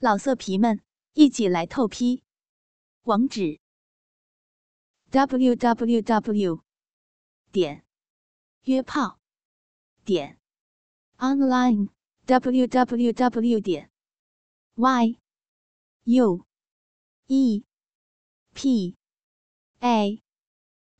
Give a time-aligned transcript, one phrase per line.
[0.00, 0.80] 老色皮们，
[1.14, 2.22] 一起来透批！
[3.02, 3.58] 网址
[5.10, 6.62] ：w w w
[7.50, 7.84] 点
[8.62, 9.18] 约炮
[10.04, 10.38] 点
[11.16, 11.88] online
[12.26, 13.90] w w w 点
[14.76, 15.18] y
[16.04, 16.46] u
[17.26, 17.64] e
[18.54, 18.96] p
[19.80, 20.22] a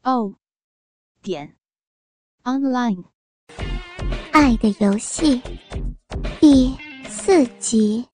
[0.03, 0.35] o
[1.23, 1.57] 点
[2.43, 3.05] online。
[4.33, 5.41] 爱的游戏
[6.41, 6.77] 第
[7.09, 8.09] 四集。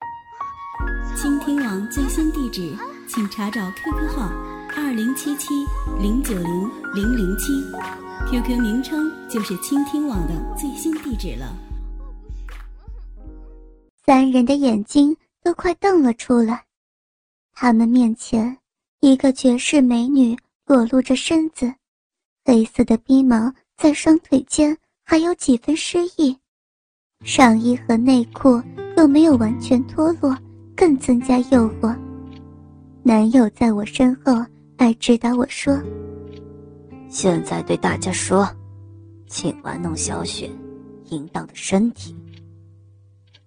[1.15, 2.75] 倾听网最新地址，
[3.07, 4.29] 请查找 QQ 号
[4.75, 5.65] 二零七七
[5.97, 7.53] 零九零零零七
[8.29, 11.55] ，QQ 名称就是倾听网的最新地址了。
[14.05, 16.65] 三人的眼睛都快瞪了出来，
[17.53, 18.57] 他们面前
[18.99, 21.73] 一个绝世美女裸露着身子，
[22.43, 26.37] 黑色的逼毛在双腿间还有几分诗意，
[27.23, 28.61] 上衣和内裤
[28.97, 30.37] 又没有完全脱落。
[30.75, 31.95] 更增加诱惑。
[33.01, 34.33] 男友在我身后
[34.77, 35.79] 爱指导我说
[37.09, 38.47] ：“现在对大家说，
[39.27, 40.49] 请玩弄小雪
[41.09, 42.15] 淫荡的身体。”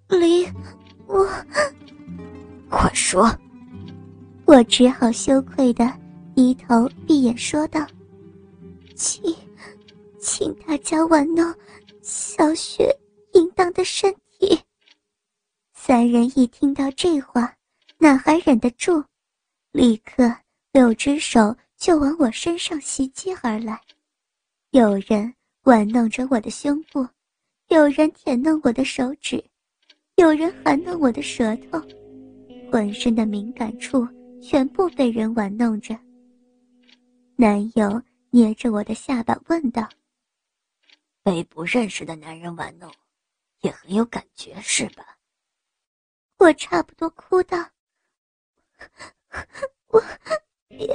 [0.08, 0.46] 离
[1.06, 1.28] 我，
[2.70, 3.30] 快说！
[4.46, 5.92] 我只好羞愧的
[6.34, 7.86] 低头闭眼说道
[8.96, 9.34] ：“请，
[10.18, 11.54] 请大家玩弄
[12.00, 12.88] 小雪
[13.34, 14.58] 淫荡的身体。”
[15.88, 17.56] 三人一听到这话，
[17.96, 19.02] 哪还忍得住，
[19.72, 20.30] 立刻
[20.70, 23.80] 六只手就往我身上袭击而来。
[24.72, 27.08] 有人玩弄着我的胸部，
[27.68, 29.42] 有人舔弄我的手指，
[30.16, 31.82] 有人含弄我的舌头，
[32.70, 34.06] 浑身的敏感处
[34.42, 35.98] 全部被人玩弄着。
[37.34, 39.88] 男友捏着我的下巴问道
[41.24, 42.92] ：“被不认识的男人玩弄，
[43.62, 45.02] 也很有感觉是吧？”
[46.38, 47.58] 我差不多哭到
[49.88, 50.00] ：“我
[50.68, 50.88] 别，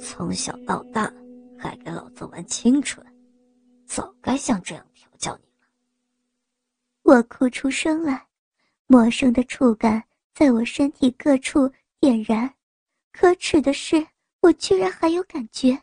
[0.00, 1.12] 从小到大
[1.56, 3.06] 还给老子玩清纯，
[3.86, 5.68] 早该像这样调教你了。”
[7.04, 8.26] 我哭出声来，
[8.88, 10.02] 陌生的触感
[10.34, 12.52] 在我身体各处点燃，
[13.12, 14.04] 可耻的是，
[14.40, 15.80] 我居然还有感觉，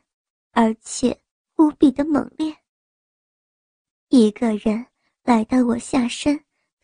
[0.51, 1.17] 而且
[1.55, 2.53] 无比的猛烈。
[4.09, 4.85] 一个人
[5.23, 6.42] 来到我下身。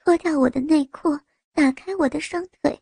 [0.10, 1.16] 脱掉我的内裤，
[1.54, 2.82] 打开我的双腿，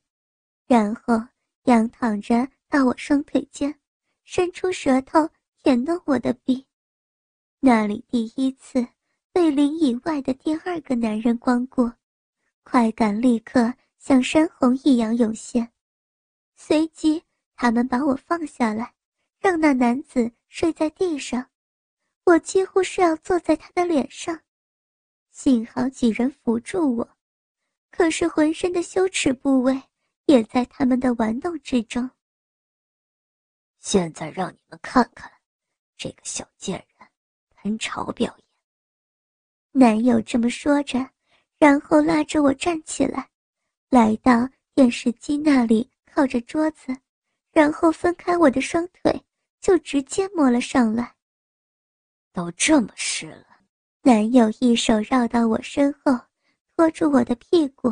[0.66, 1.22] 然后
[1.64, 3.78] 仰躺着到我双腿间，
[4.24, 5.30] 伸出舌头
[5.62, 6.66] 舔弄我的臂。
[7.60, 8.88] 那里第一次
[9.34, 11.92] 被林以外的第二个男人光顾，
[12.64, 15.70] 快感立刻像山洪一样涌现。
[16.56, 17.22] 随即，
[17.58, 18.94] 他们把我放下来，
[19.42, 21.50] 让那男子睡在地上，
[22.24, 24.44] 我几乎是要坐在他的脸上。
[25.30, 27.17] 幸好几人扶住我。
[27.98, 29.82] 可是浑身的羞耻部位
[30.28, 32.08] 也在他们的玩弄之中。
[33.80, 35.32] 现在让你们看看，
[35.98, 37.08] 这个小贱人
[37.56, 38.48] 喷潮表演。
[39.72, 41.10] 男友这么说着，
[41.58, 43.28] 然后拉着我站起来，
[43.90, 46.96] 来到电视机那里，靠着桌子，
[47.52, 49.26] 然后分开我的双腿，
[49.60, 51.16] 就直接摸了上来。
[52.32, 53.48] 都这么湿了，
[54.04, 56.27] 男友一手绕到我身后。
[56.78, 57.92] 拖住我的屁股，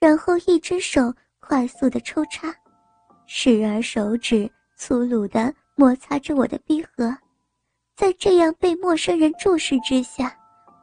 [0.00, 2.52] 然后一只手快速的抽插，
[3.24, 7.16] 时而手指粗鲁的摩擦着我的逼合，
[7.94, 10.36] 在这样被陌生人注视之下，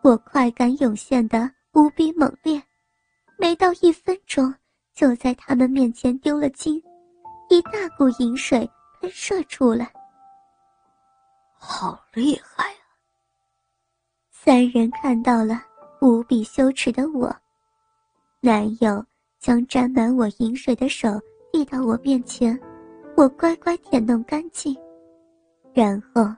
[0.04, 2.64] 我快感涌现的无比猛烈，
[3.38, 4.56] 没到一分钟，
[4.96, 6.82] 就在他们面前丢了精，
[7.50, 8.60] 一大股淫水
[9.02, 9.92] 喷射出来。
[11.60, 12.88] 好厉害啊！
[14.32, 15.62] 三人看到了。
[16.04, 17.34] 无比羞耻的我，
[18.42, 19.02] 男友
[19.40, 21.08] 将沾满我饮水的手
[21.50, 22.60] 递到我面前，
[23.16, 24.76] 我乖乖舔弄干净，
[25.74, 26.30] 然后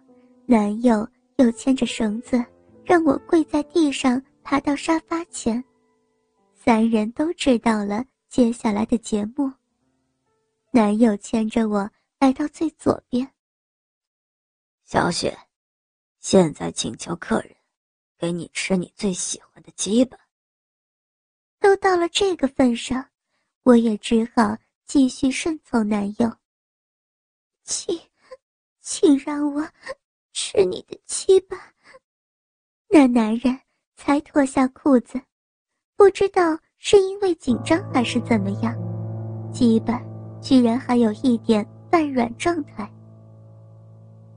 [0.46, 2.46] 男友又牵着绳子
[2.84, 5.64] 让我跪在地上，爬到沙发前。
[6.54, 9.52] 三人都知道了接下来的节目。
[10.70, 11.90] 男友牵着我
[12.20, 13.28] 来到最左边。
[14.84, 15.36] 小雪，
[16.20, 17.50] 现在请求客人。
[18.18, 20.18] 给你吃你最喜欢的鸡吧。
[21.60, 23.10] 都到了这个份上，
[23.64, 26.32] 我也只好继续顺从男友。
[27.64, 28.00] 请，
[28.82, 29.68] 请让我
[30.32, 31.74] 吃你的鸡吧。
[32.88, 33.60] 那男人
[33.96, 35.20] 才脱下裤子，
[35.96, 38.76] 不知道是因为紧张还是怎么样，
[39.52, 40.00] 鸡巴
[40.42, 42.90] 居然还有一点半软状态。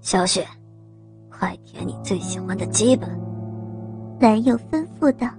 [0.01, 0.49] 小雪，
[1.31, 3.07] 快舔你最喜欢的鸡巴。
[4.21, 5.33] 男友吩咐道：“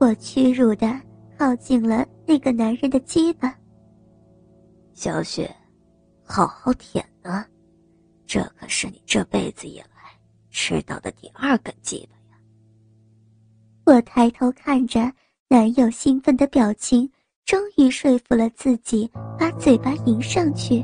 [0.00, 0.98] 我屈辱的
[1.36, 3.54] 靠近了那个男人的鸡巴。
[4.94, 5.54] 小雪，
[6.24, 7.46] 好好舔啊，
[8.26, 9.86] 这可是你这辈子以来
[10.50, 12.40] 吃到的第二根鸡巴呀！
[13.84, 15.12] 我抬头看着
[15.48, 17.10] 男友兴奋的表情，
[17.44, 20.82] 终于说服了自己，把嘴巴迎上去，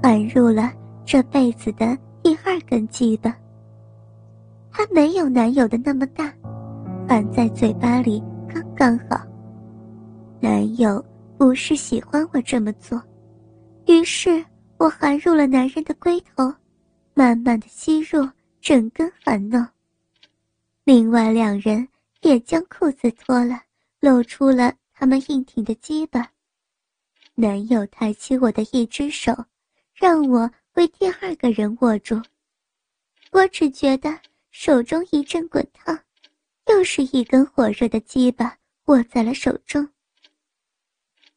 [0.00, 0.72] 含入了
[1.04, 3.36] 这辈子的第二根鸡巴。
[4.76, 6.30] 它没有男友的那么大，
[7.08, 9.18] 含在嘴巴里刚刚好。
[10.38, 11.02] 男友
[11.38, 13.02] 不是喜欢我这么做，
[13.86, 14.44] 于是
[14.76, 16.52] 我含入了男人的龟头，
[17.14, 18.28] 慢慢的吸入
[18.60, 19.66] 整根含弄。
[20.84, 21.88] 另外两人
[22.20, 23.58] 也将裤子脱了，
[24.00, 26.28] 露出了他们硬挺的鸡巴。
[27.34, 29.32] 男友抬起我的一只手，
[29.94, 32.20] 让我为第二个人握住。
[33.32, 34.14] 我只觉得。
[34.58, 36.00] 手中一阵滚烫，
[36.70, 38.56] 又是一根火热的鸡巴
[38.86, 39.86] 握在了手中。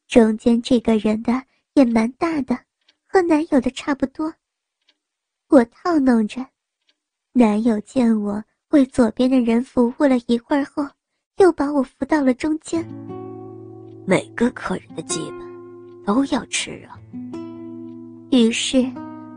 [0.08, 1.42] 中间这个人的
[1.74, 2.58] 也蛮大的，
[3.06, 4.32] 和男友的差不多。
[5.50, 6.44] 我套弄着，
[7.32, 10.88] 男友见我为左边的人服务了一会儿后，
[11.36, 12.82] 又把我扶到了中间。
[14.06, 15.46] 每个客人的鸡巴
[16.06, 16.98] 都要吃啊。
[18.30, 18.90] 于是，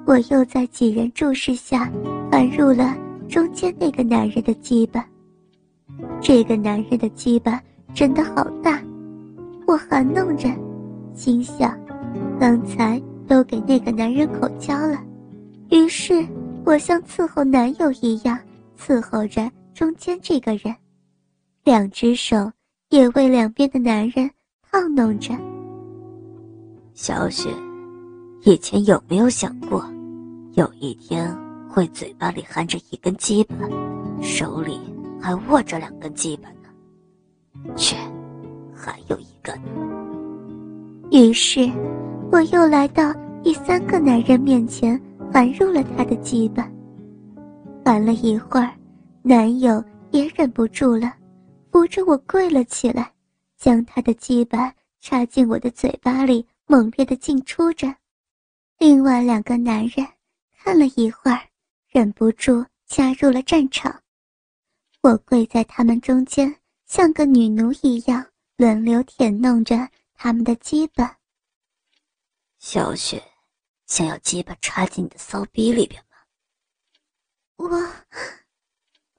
[0.06, 1.92] 我又在几人注视下
[2.32, 3.03] 含入了。
[3.34, 5.04] 中间那个男人的鸡巴，
[6.22, 7.60] 这个男人的鸡巴
[7.92, 8.80] 真的好大，
[9.66, 10.48] 我含弄着，
[11.16, 11.76] 心想，
[12.40, 15.04] 刚才都给那个男人口交了，
[15.72, 16.24] 于是
[16.64, 18.38] 我像伺候男友一样
[18.78, 20.72] 伺候着中间这个人，
[21.64, 22.52] 两只手
[22.92, 24.30] 也为两边的男人
[24.70, 25.34] 套弄着。
[26.94, 27.50] 小雪，
[28.44, 29.84] 以前有没有想过，
[30.54, 31.36] 有一天？
[31.74, 33.56] 会嘴巴里含着一根鸡巴，
[34.22, 34.80] 手里
[35.20, 36.70] 还握着两根鸡巴呢，
[37.76, 37.96] 却
[38.76, 39.64] 还有一个呢。
[41.12, 41.68] 于是，
[42.32, 43.12] 我又来到
[43.42, 45.02] 第三个男人面前，
[45.34, 46.70] 含入了他的鸡巴。
[47.84, 48.70] 含了一会儿，
[49.24, 51.12] 男友也忍不住了，
[51.72, 53.12] 扶着我跪了起来，
[53.58, 54.72] 将他的鸡巴
[55.02, 57.92] 插进我的嘴巴里，猛烈的进出着。
[58.78, 60.06] 另外两个男人
[60.64, 61.40] 看了一会儿。
[61.94, 64.02] 忍不住加入了战场，
[65.02, 68.26] 我跪在他们中间，像个女奴一样
[68.58, 71.20] 轮流舔弄着他们的鸡巴。
[72.58, 73.24] 小雪，
[73.86, 76.18] 想要鸡巴插进你的骚逼里边吗？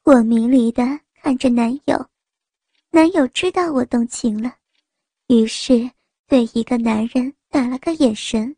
[0.03, 0.83] 我，我迷离的
[1.23, 2.11] 看着男友，
[2.91, 4.53] 男友知道我动情了，
[5.29, 5.89] 于是
[6.27, 8.57] 对一个男人打了个眼神。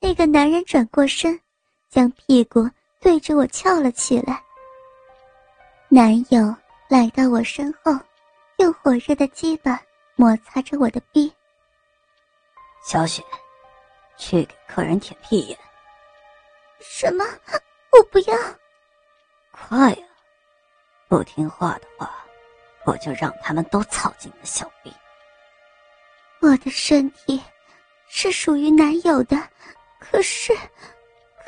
[0.00, 1.40] 那个男人转过身，
[1.88, 2.68] 将屁股。
[3.04, 4.42] 对着我翘了起来。
[5.90, 6.56] 男友
[6.88, 7.92] 来到我身后，
[8.56, 9.78] 用火热的鸡巴
[10.16, 11.30] 摩擦着我的臂。
[12.82, 13.22] 小雪，
[14.16, 15.58] 去给客人舔屁眼。
[16.80, 17.22] 什么？
[17.92, 18.34] 我不要！
[19.52, 20.06] 快呀！
[21.06, 22.10] 不听话的话，
[22.86, 24.90] 我就让他们都操进你的小臂。
[26.40, 27.38] 我的身体
[28.08, 29.36] 是属于男友的，
[30.00, 30.56] 可是，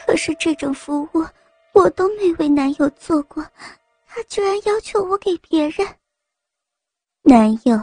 [0.05, 1.27] 可是这种服务。
[1.77, 3.47] 我都没为男友做过，
[4.07, 5.87] 他居然要求我给别人。
[7.21, 7.79] 男友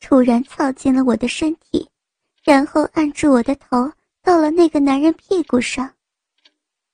[0.00, 1.88] 突然操进了我的身体，
[2.42, 3.90] 然后按住我的头，
[4.22, 5.90] 到了那个男人屁股上，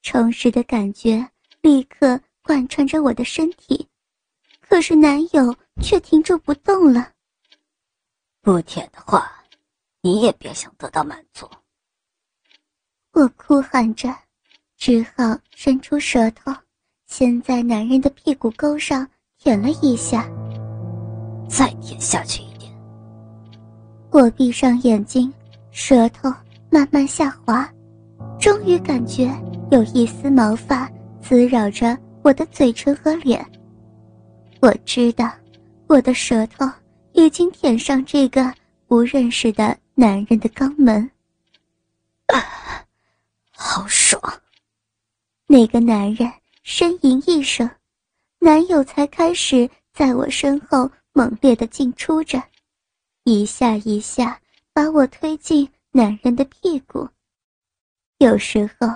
[0.03, 1.29] 充实的感觉
[1.61, 3.89] 立刻贯穿着我的身体，
[4.61, 7.11] 可是男友却停住不动了。
[8.43, 9.43] 不舔的话，
[10.03, 11.51] 你也别想得到满足。
[13.11, 14.17] 我哭喊着。
[14.77, 16.53] 只好伸出舌头，
[17.07, 20.29] 先在男人的屁股沟上舔了一下，
[21.49, 22.73] 再舔下去一点。
[24.11, 25.33] 我闭上眼睛，
[25.71, 26.33] 舌头
[26.71, 27.69] 慢慢下滑，
[28.39, 29.31] 终于感觉
[29.71, 30.91] 有一丝毛发
[31.21, 33.45] 滋扰着我的嘴唇和脸。
[34.61, 35.31] 我知道，
[35.87, 36.71] 我的舌头
[37.13, 38.53] 已经舔上这个
[38.87, 41.11] 不认识的男人的肛门，
[42.27, 42.85] 啊，
[43.51, 44.21] 好爽！
[45.55, 46.29] 那个男人
[46.65, 47.71] 呻吟一声，
[48.41, 52.43] 男友才开始在我身后猛烈的进出着，
[53.23, 54.41] 一下一下
[54.73, 57.09] 把我推进男人的屁股。
[58.19, 58.89] 有时候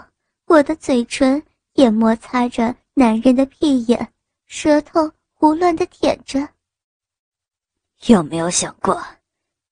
[0.47, 1.41] 我的嘴唇
[1.75, 4.12] 也摩擦着男人的屁眼，
[4.47, 6.49] 舌头胡乱的舔着。
[8.07, 9.00] 有没有想过，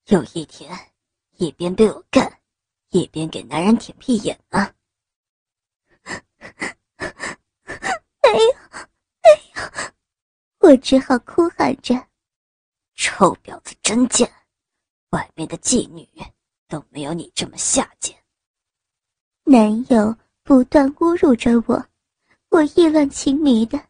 [0.06, 0.70] 有一天
[1.38, 2.32] 一边被我干，
[2.90, 4.72] 一边给男人舔屁眼呢
[8.28, 8.38] 有，没
[9.54, 9.62] 有，
[10.66, 11.94] 我只好哭喊着
[12.96, 14.28] ：“臭婊子真贱，
[15.10, 16.04] 外面的妓女
[16.66, 18.16] 都没有你这么下贱。
[19.44, 21.86] 男友不断侮辱着我，
[22.48, 23.80] 我意乱情迷的。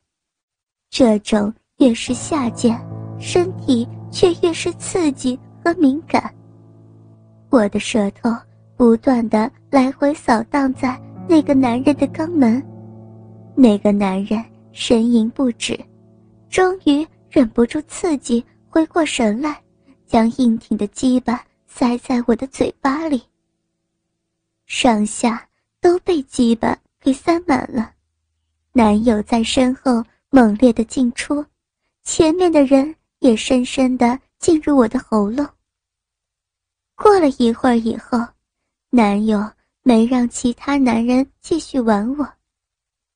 [0.90, 2.78] 这种越是下贱，
[3.18, 6.30] 身体却越是刺激和敏感。
[7.49, 8.28] 我的舌头
[8.76, 12.62] 不断的来回扫荡在那个男人的肛门，
[13.54, 15.75] 那个男人呻吟不止，
[16.49, 19.62] 终于忍不住刺激，回过神来，
[20.07, 23.23] 将硬挺的鸡巴塞在我的嘴巴里。
[24.67, 25.49] 上下
[25.81, 27.93] 都被鸡巴给塞满了，
[28.73, 31.45] 男友在身后猛烈的进出，
[32.03, 35.47] 前面的人也深深的进入我的喉咙。
[36.95, 38.19] 过了一会儿以后，
[38.91, 39.38] 男友
[39.83, 42.26] 没让其他男人继续玩我，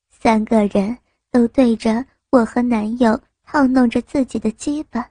[0.09, 0.95] 三个人
[1.31, 5.05] 都对着我和男友套弄着自己的鸡巴。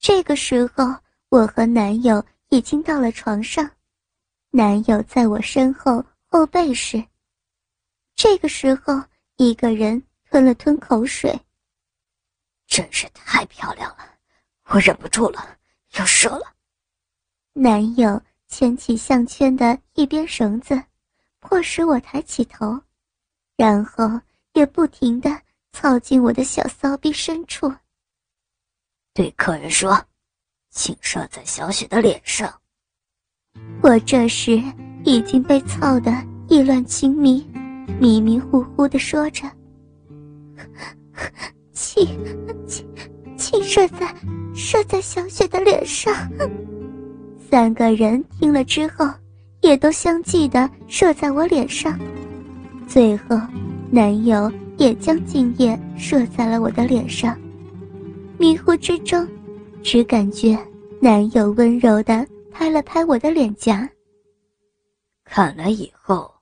[0.00, 0.84] 这个时候，
[1.28, 3.70] 我和男友已经到了床上，
[4.50, 7.02] 男友在我身后后背时。
[8.16, 9.00] 这个时候，
[9.36, 11.40] 一个人吞了吞口水，
[12.66, 13.98] 真是太漂亮了，
[14.70, 15.56] 我忍不住了，
[15.94, 16.52] 要射了。
[17.52, 20.82] 男友牵起项圈的一边绳子，
[21.38, 22.76] 迫使我抬起头，
[23.56, 24.20] 然后
[24.54, 25.30] 也不停的
[25.72, 27.72] 操进我的小骚逼深处。
[29.14, 30.00] 对客人说
[30.70, 32.52] ：“请射在小雪的脸上。”
[33.82, 34.62] 我这时
[35.04, 36.12] 已经被操得
[36.48, 37.44] 意乱情迷，
[37.98, 39.50] 迷迷糊糊的说着
[41.72, 42.06] ：“请，
[42.66, 42.86] 请，
[43.36, 44.14] 请射在
[44.54, 46.14] 射在小雪的脸上。”
[47.50, 49.08] 三个人听了之后，
[49.62, 51.98] 也都相继的射在我脸上。
[52.86, 53.36] 最后，
[53.90, 57.38] 男友也将精液射在了我的脸上。
[58.38, 59.28] 迷糊之中，
[59.82, 60.56] 只感觉
[61.02, 63.90] 男友温柔的拍了拍我的脸颊。
[65.24, 66.32] 看来以后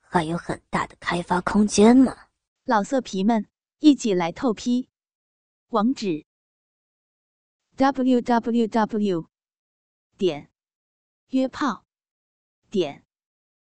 [0.00, 2.14] 还有很大的开发空间呢。
[2.64, 3.46] 老色皮们，
[3.78, 4.88] 一起来透批！
[5.70, 6.26] 网址
[7.76, 9.26] ：w w w.
[10.18, 10.50] 点
[11.30, 11.84] 约炮
[12.70, 13.04] 点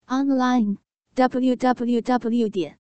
[0.07, 0.77] online
[1.13, 2.80] w w w 点